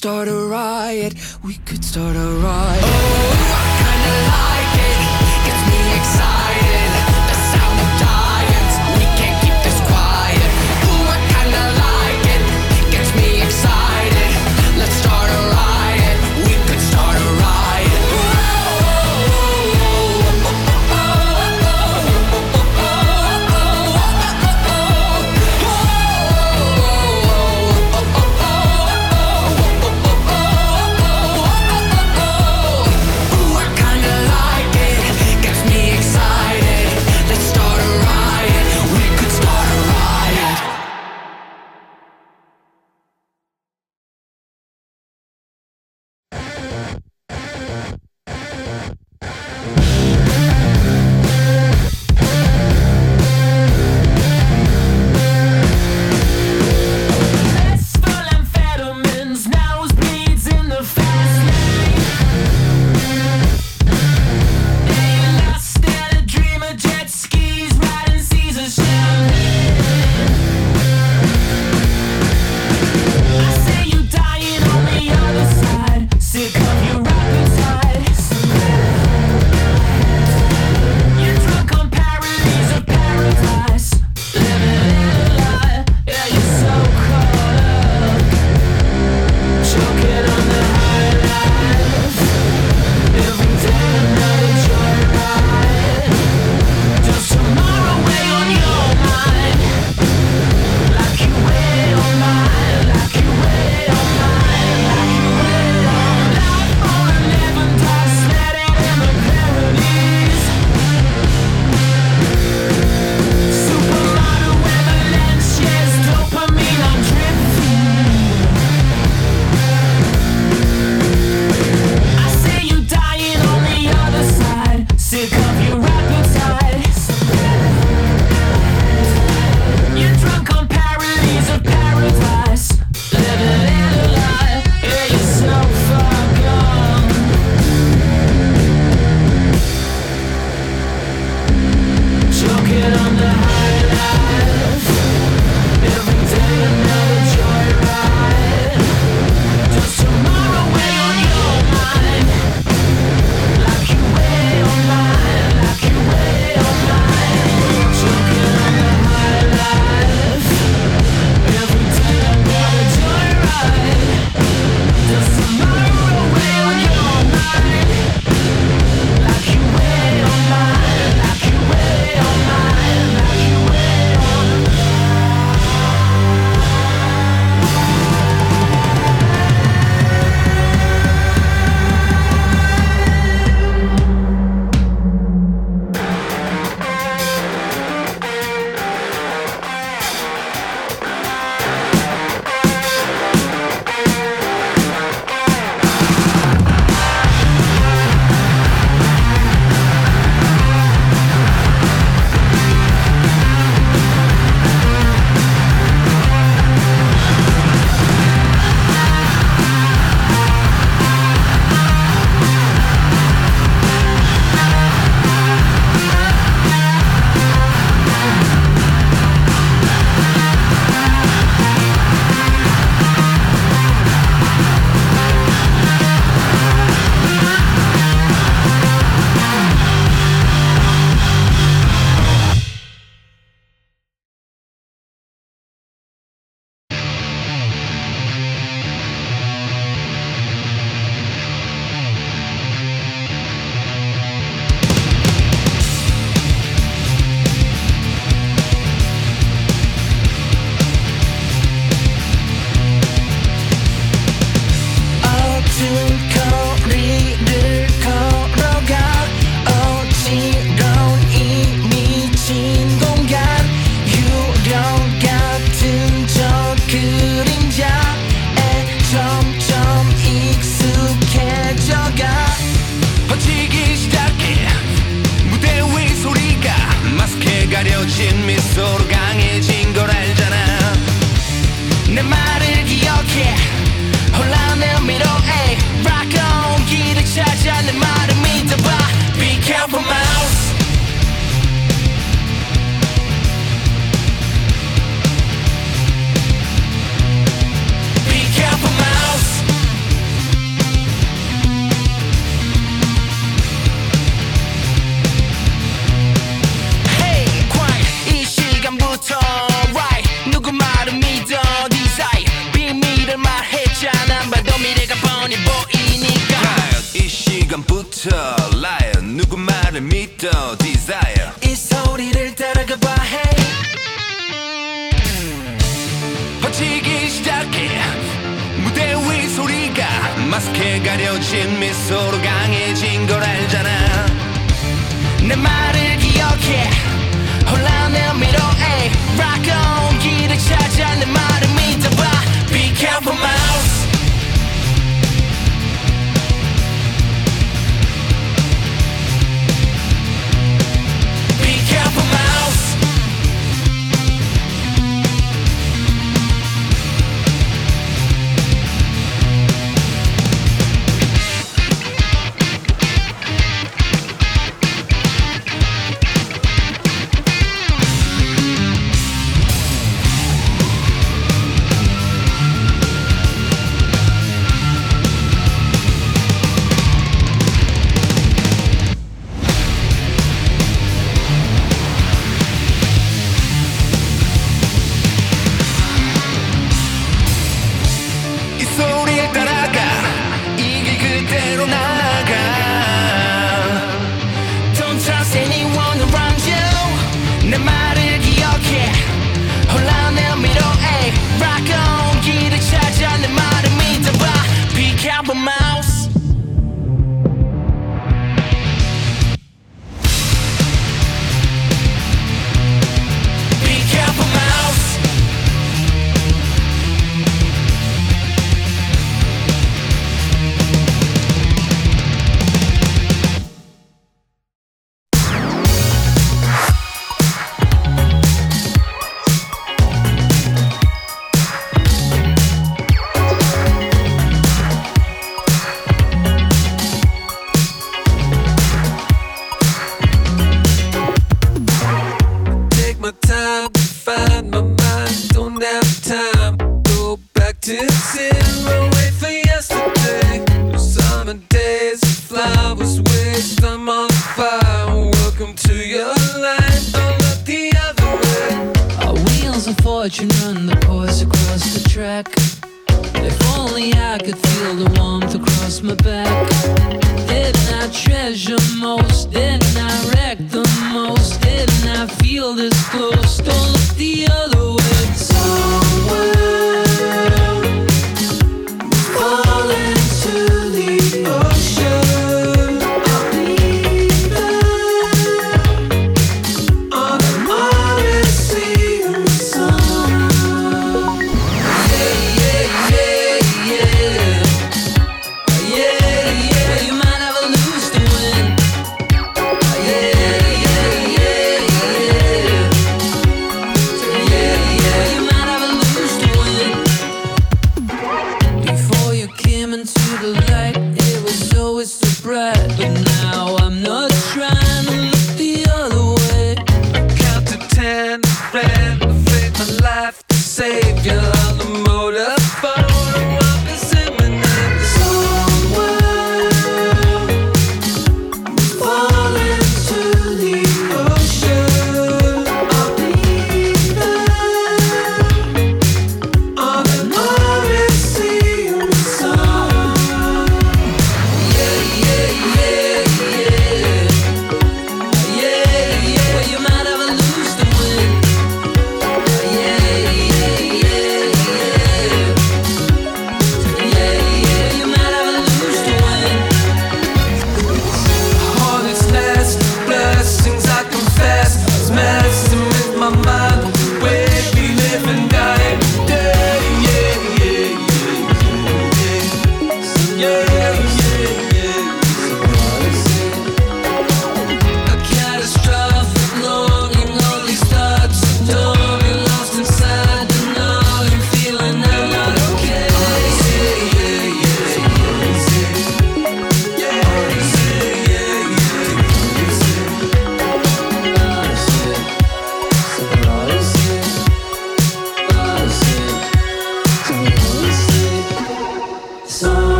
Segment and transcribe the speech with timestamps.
[0.00, 1.12] start a riot,
[1.44, 2.19] we could start a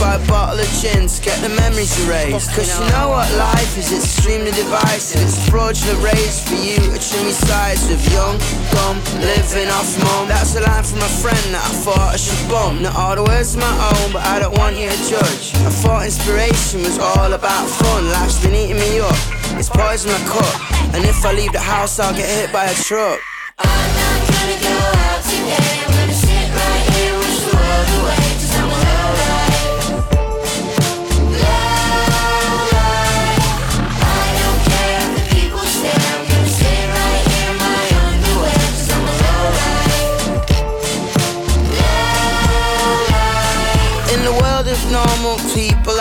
[0.00, 2.52] buy a bottle of gin get the memories erased.
[2.54, 5.22] Cause you know what life is, it's extremely divisive.
[5.22, 8.38] It's fraudulent race for you trim your sides with young,
[8.72, 10.28] dumb, living off mum.
[10.28, 12.80] That's a line from a friend that I thought I should bump.
[12.80, 15.54] Not all the words of my own, but I don't want you to judge.
[15.68, 18.08] I thought inspiration was all about fun.
[18.08, 19.16] Life's been eating me up.
[19.60, 20.54] It's poison my cup.
[20.94, 23.20] And if I leave the house, I'll get hit by a truck.
[23.58, 24.76] I'm not gonna go
[25.08, 26.03] out today.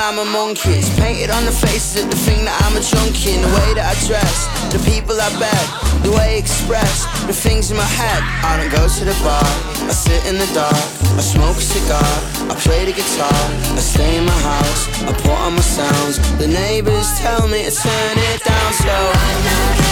[0.04, 0.84] I'm a monkey.
[0.84, 3.40] It's painted on the faces of the thing that I'm a junkie.
[3.40, 5.66] In the way that I dress, the people I beg,
[6.04, 8.20] the way I express, the things in my head.
[8.44, 9.48] I don't go to the bar,
[9.88, 10.76] I sit in the dark,
[11.16, 12.12] I smoke a cigar,
[12.52, 16.20] I play the guitar, I stay in my house, I put on my sounds.
[16.36, 19.83] The neighbors tell me to turn it down slow.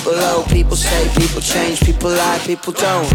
[0.00, 3.12] People low, people say, people change, people lie, people don't.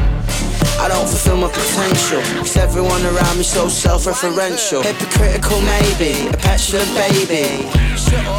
[0.77, 4.83] I don't fulfill my potential, cause everyone around me so self-referential.
[4.83, 7.67] Hypocritical maybe, a petulant baby.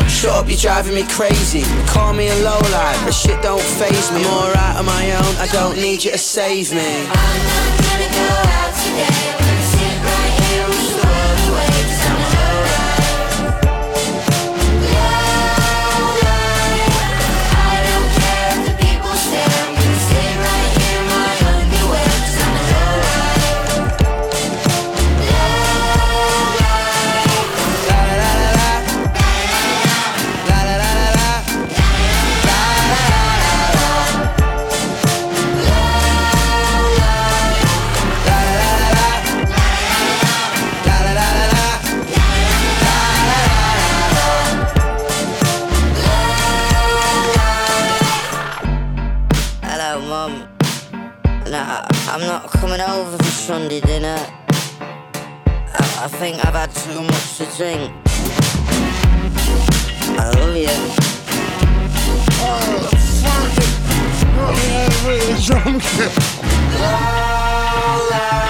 [0.08, 1.64] Shut up, you're driving me crazy.
[1.86, 4.20] Call me a low life, but shit don't phase me.
[4.20, 6.78] I'm alright on my own, I don't need you to save me.
[6.78, 9.45] I'm not gonna go out today.
[53.66, 54.16] Sunday dinner.
[54.78, 57.92] I, I think I've had too much to drink.
[60.16, 60.70] I love you.
[64.62, 65.82] Yeah, really drunk.
[68.06, 68.45] 뒤두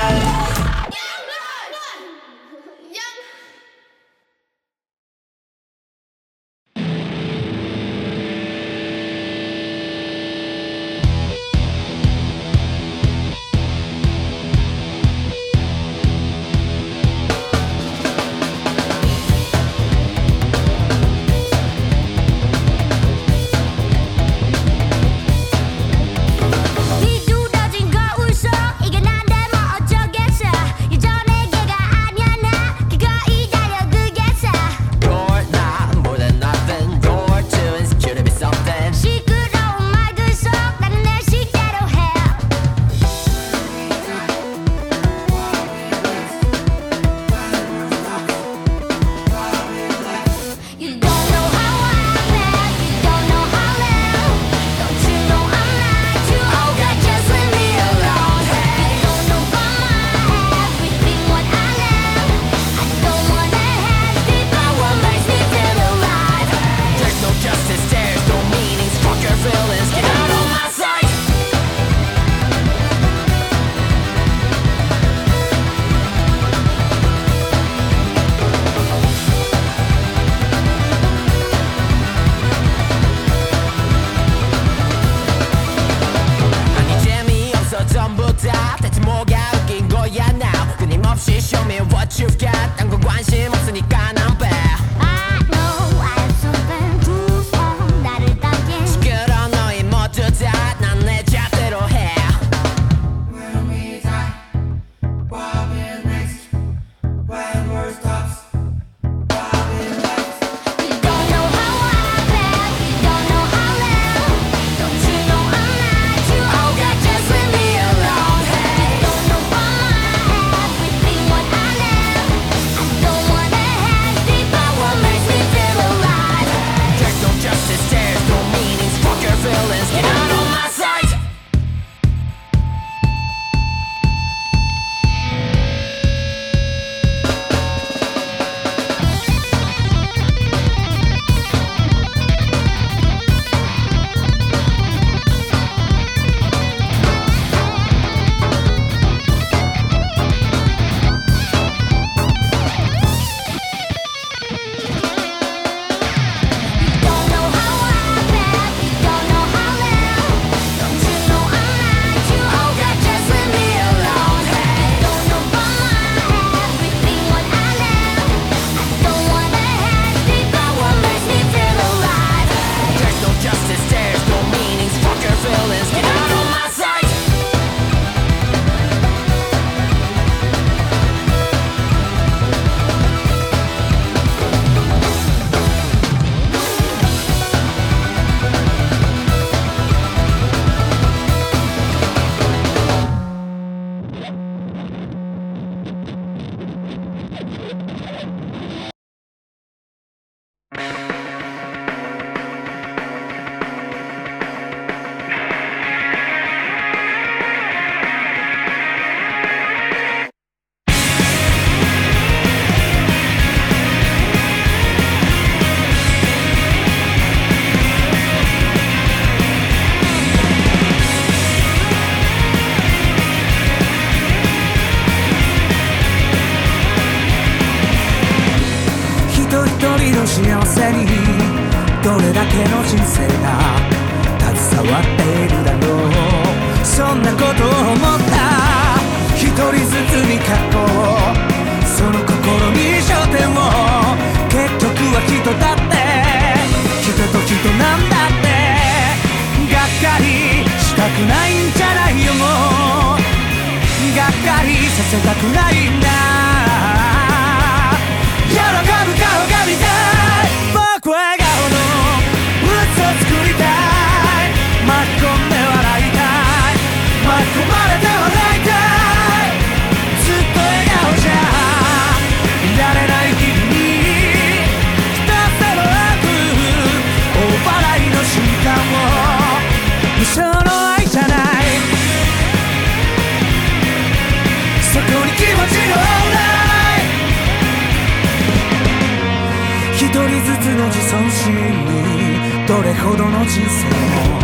[290.40, 294.40] つの自尊心にどれほどの人生も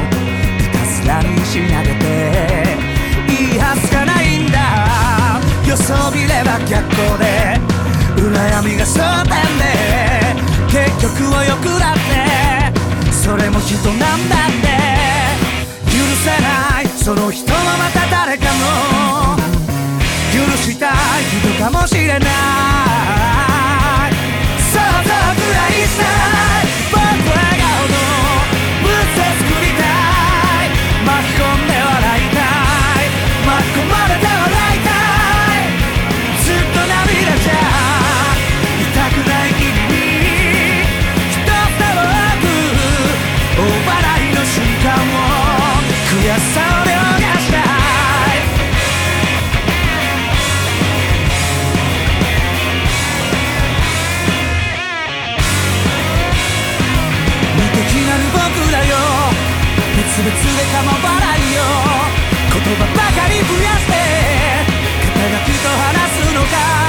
[0.59, 2.07] ひたすらに仕上げて
[3.27, 4.59] 言いはずがないんだ
[5.69, 7.61] よそびれば逆光で
[8.17, 9.65] 羨みが焦点で
[10.71, 11.73] 結局はよく。
[11.79, 14.69] だってそれも人なんだって
[15.91, 19.37] 許せないその人はまた誰かの
[20.33, 20.93] 許したい
[21.41, 23.82] 人かもしれない
[33.47, 34.32] 巻き込まれた
[60.57, 60.65] で
[61.21, 61.63] ないよ。
[62.53, 63.93] 言葉ばかり増やして
[65.01, 66.82] 肩書きと話すのか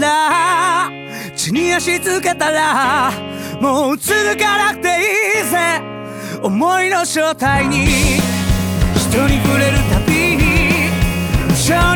[0.00, 0.90] ら
[1.34, 3.12] 地に足つけたら
[3.60, 5.96] もう続かなくていいぜ。
[6.42, 7.86] 思いの正体に
[8.94, 10.90] 人に触れるたびに
[11.48, 11.74] 無性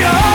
[0.00, 0.31] the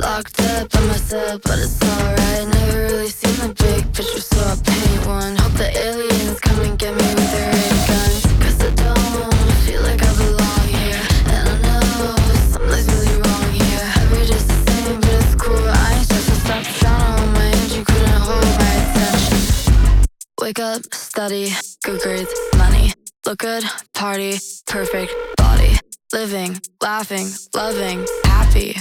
[0.00, 2.48] Locked up by myself, but it's alright.
[2.48, 5.36] Never really seen the big picture, so I paint one.
[5.36, 8.24] Hope the aliens come and get me with their ray guns.
[8.40, 11.02] Cause I don't feel like I belong here.
[11.28, 12.16] And I know
[12.48, 13.84] something's really wrong here.
[14.00, 15.68] Every day's the same, but it's cool.
[15.68, 20.08] I ain't just stop down on my age, you couldn't hold my attention.
[20.40, 21.52] Wake up, study,
[21.84, 22.94] good grades, money.
[23.26, 25.76] Look good, party, perfect body.
[26.14, 28.76] Living, laughing, loving, happy.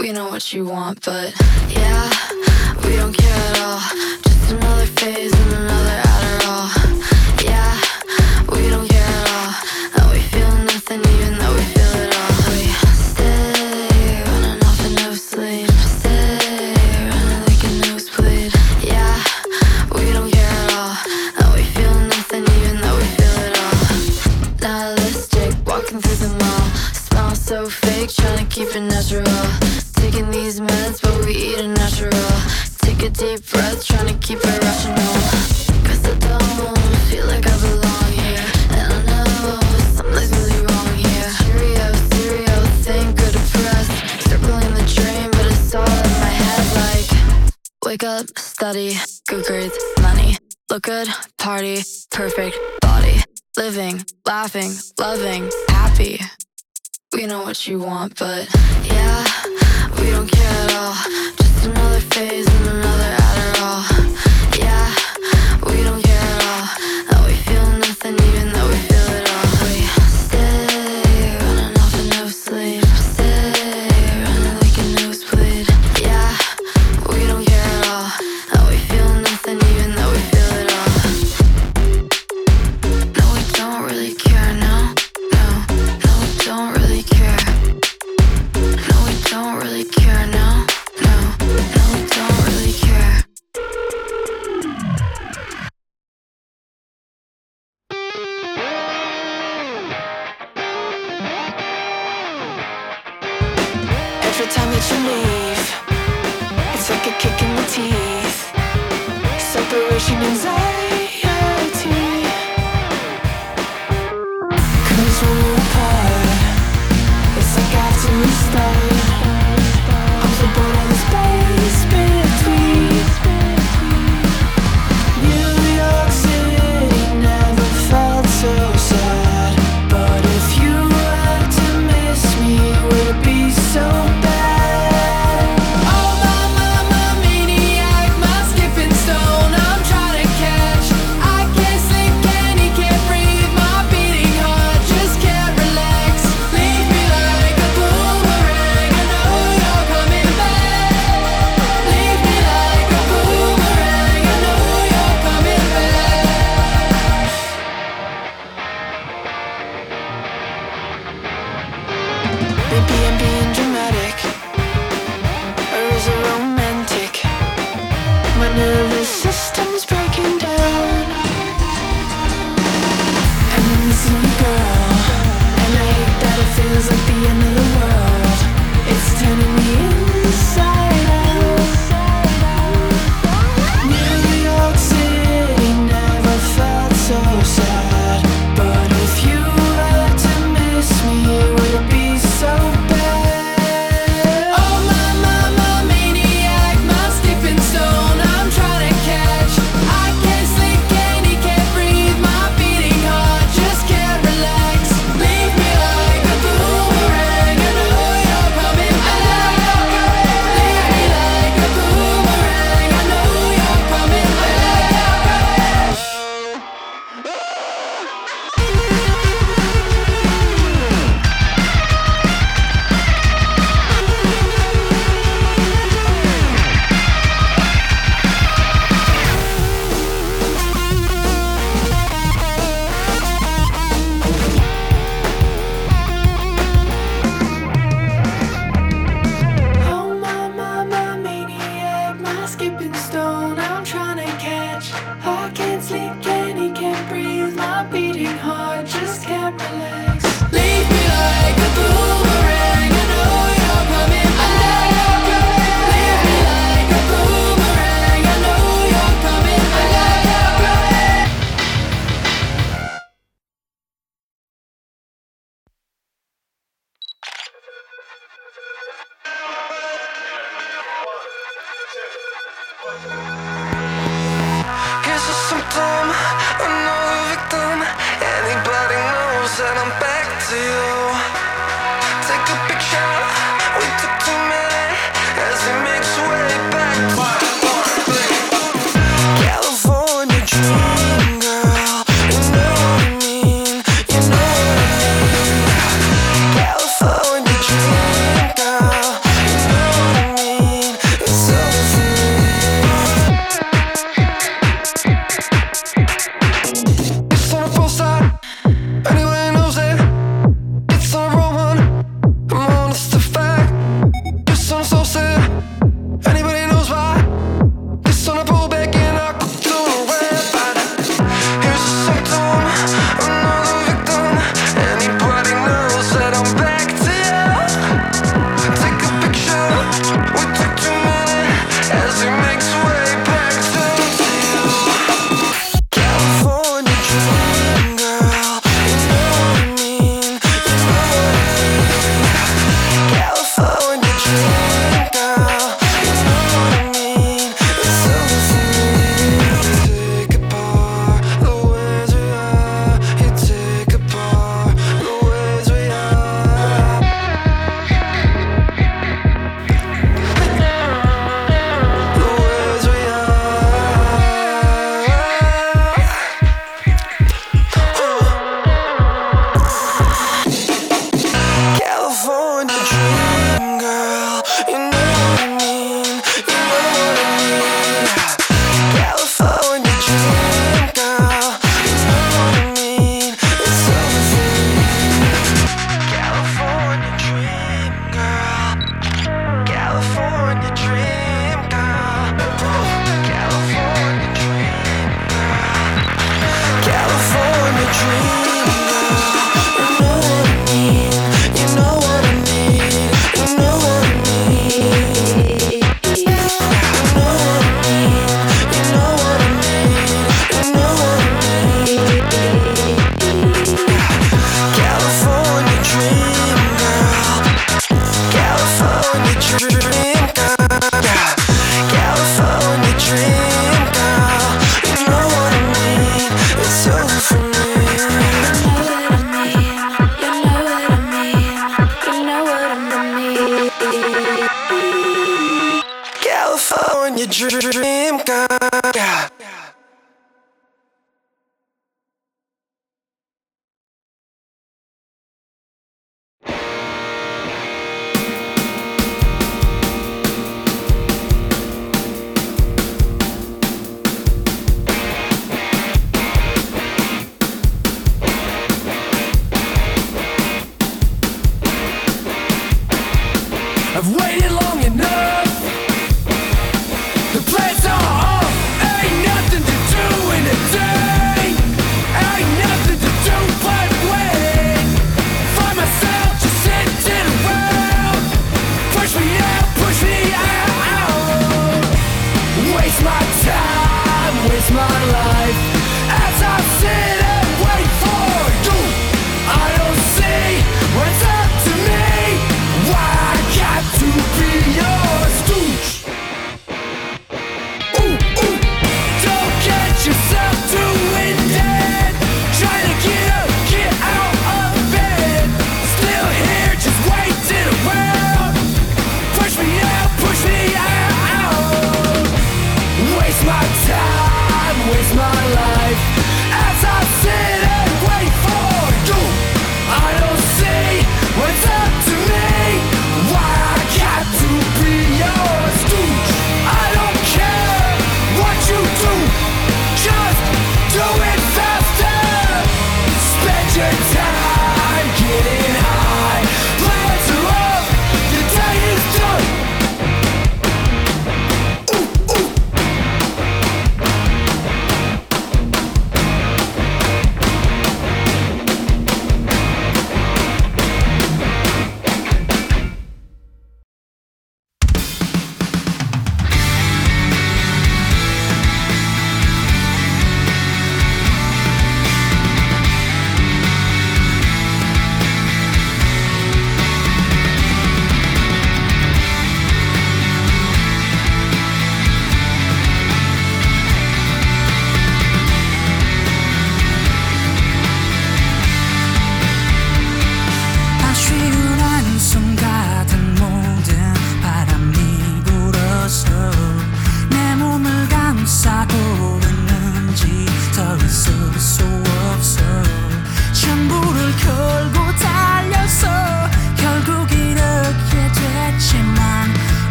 [0.00, 1.34] We know what you want, but
[1.68, 2.10] yeah,
[2.86, 3.80] we don't care at all.
[4.22, 6.09] Just another phase and another.
[33.12, 35.14] deep breath, trying to keep it rational.
[35.84, 38.44] Cause I don't feel like I belong here.
[38.70, 39.60] And I know
[39.96, 41.30] something's really wrong here.
[41.42, 43.92] Cheerio, Cereal, think good depressed,
[44.28, 47.08] Circling the dream, but it's all in my head like.
[47.84, 48.94] Wake up, study,
[49.28, 50.36] good grades, money.
[50.70, 51.08] Look good,
[51.38, 53.22] party, perfect body.
[53.56, 56.20] Living, laughing, loving, happy.
[57.12, 58.48] We know what you want, but
[58.84, 59.24] yeah,
[59.98, 63.19] we don't care at all another phase and another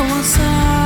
[0.00, 0.79] I was out.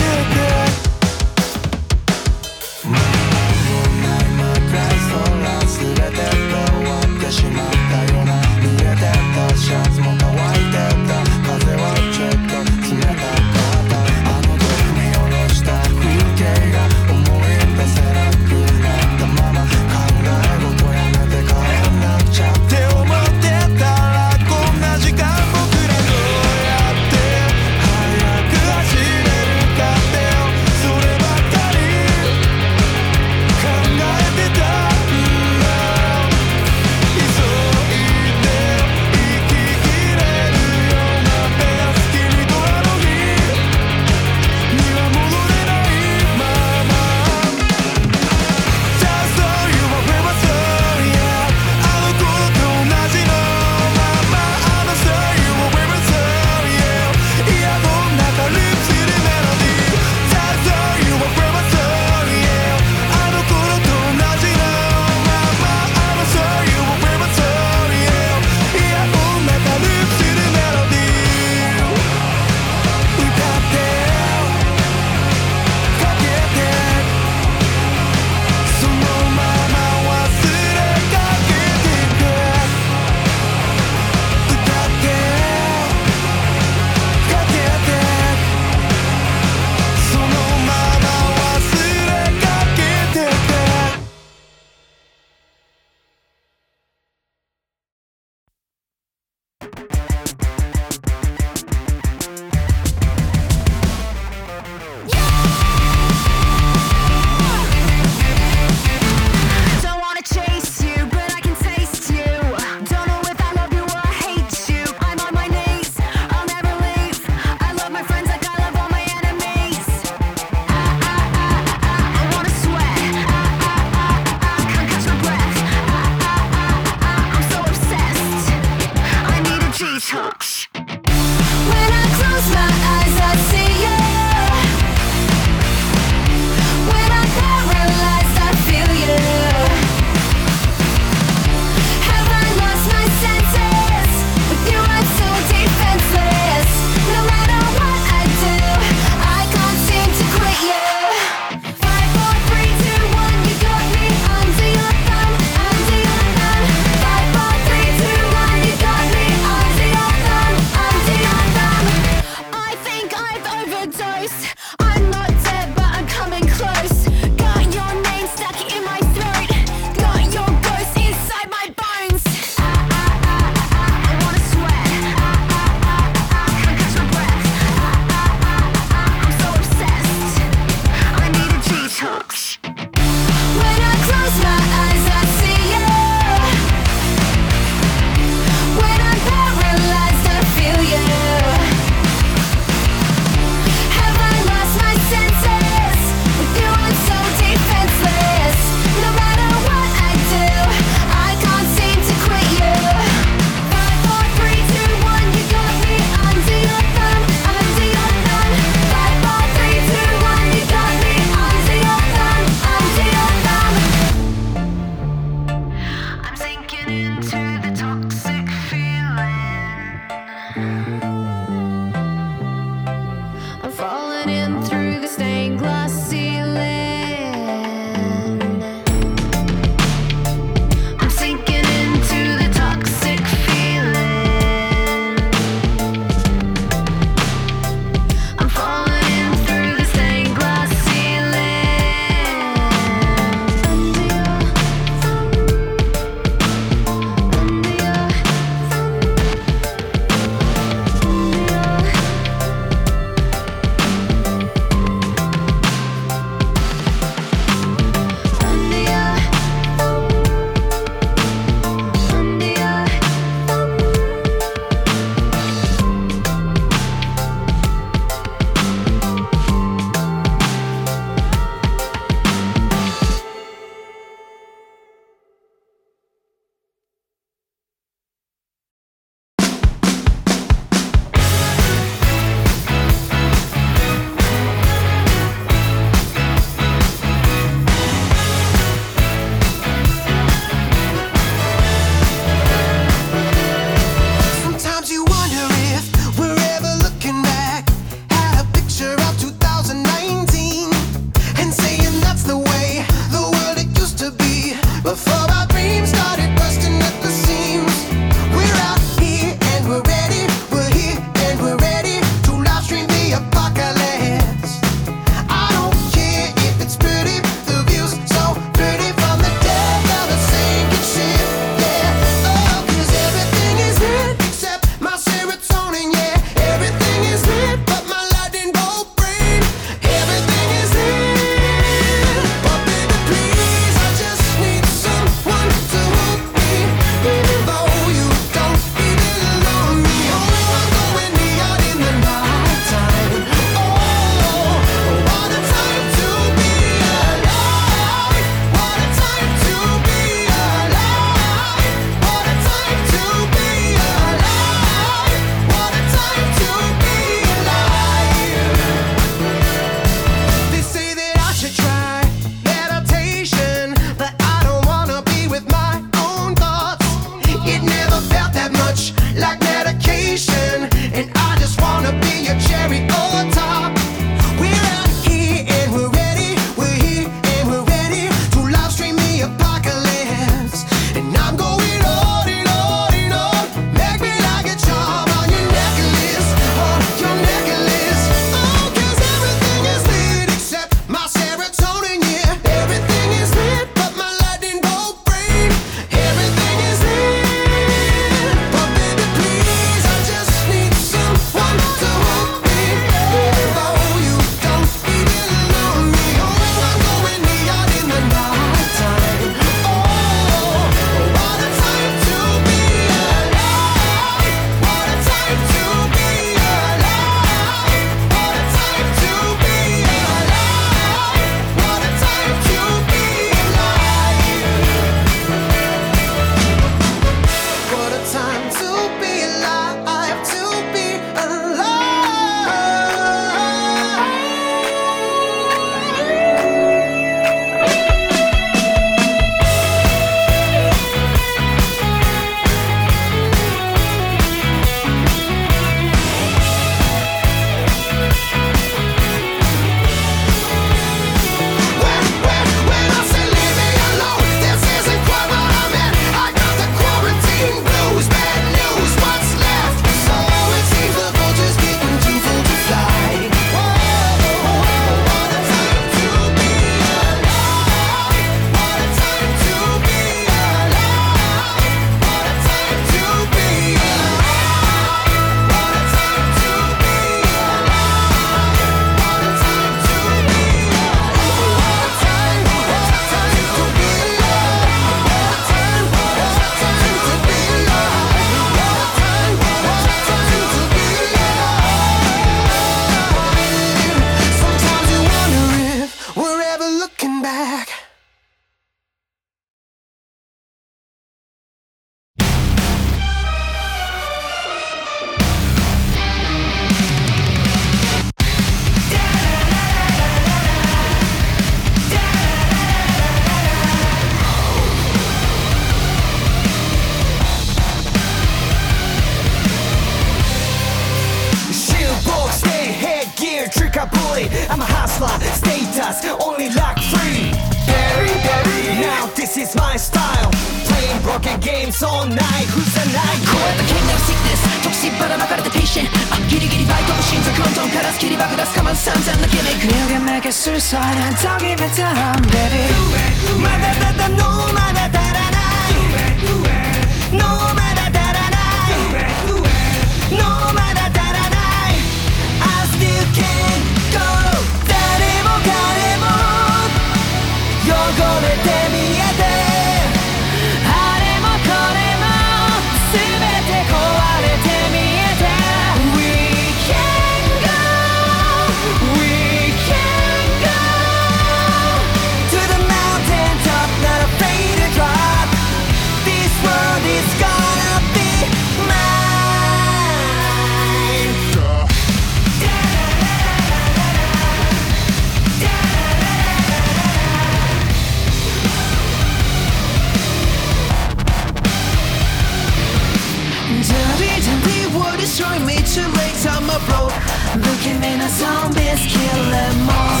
[598.10, 600.00] zombies kill them all.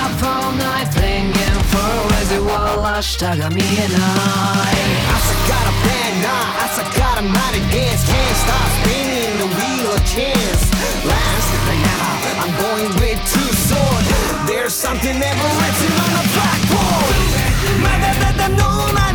[0.00, 4.74] Up all night thinking for residual hashtagami and I.
[5.14, 5.18] I
[5.48, 8.06] got a plan, nah, I got a mad against.
[8.06, 10.62] Can't stop spinning the wheel of chance.
[11.04, 14.08] Last right now, I'm going with two swords.
[14.48, 17.48] There's something never written on the blackboard.
[17.82, 19.07] まだだだ脳内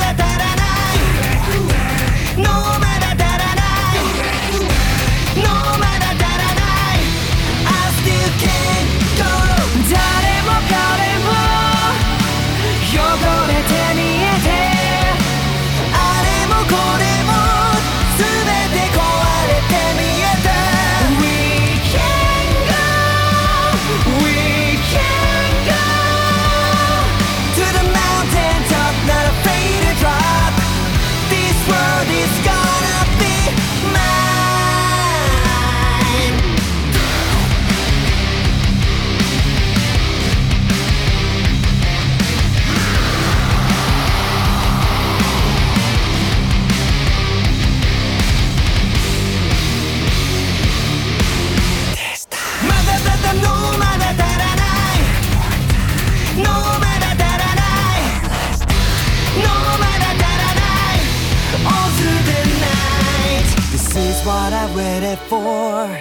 [64.63, 65.91] I waited for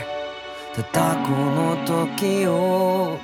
[0.76, 3.18] the dark no Tokyo.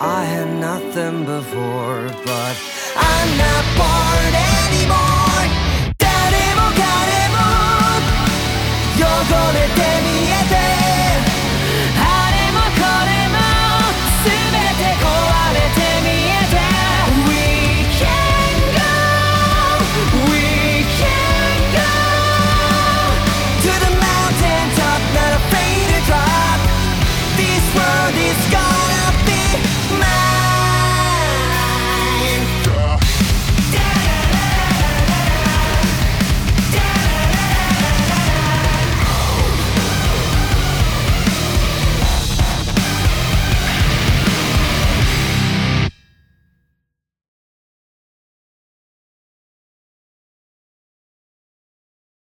[0.00, 2.54] I had nothing before, but
[2.94, 5.48] I'm not bored anymore.
[5.98, 6.86] 誰も彼
[7.34, 7.38] も
[8.94, 9.02] 汚
[9.56, 10.29] れてみよ